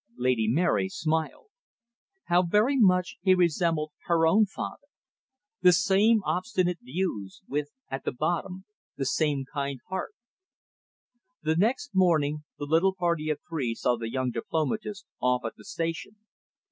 Lady 0.17 0.47
Mary 0.47 0.89
smiled. 0.89 1.49
How 2.23 2.41
very 2.41 2.75
much 2.75 3.17
he 3.21 3.35
resembled 3.35 3.91
her 4.05 4.25
own 4.25 4.47
father. 4.47 4.87
The 5.61 5.73
same 5.73 6.23
obstinate 6.25 6.79
views, 6.81 7.43
with, 7.47 7.69
at 7.87 8.01
bottom, 8.17 8.65
the 8.97 9.05
same 9.05 9.45
kind 9.53 9.79
heart. 9.89 10.15
The 11.43 11.55
next 11.55 11.91
morning, 11.93 12.43
the 12.57 12.65
little 12.65 12.95
party 12.95 13.29
of 13.29 13.41
three 13.47 13.75
saw 13.75 13.95
the 13.95 14.09
young 14.11 14.31
diplomatist 14.31 15.05
off 15.19 15.45
at 15.45 15.53
the 15.55 15.63
station. 15.65 16.15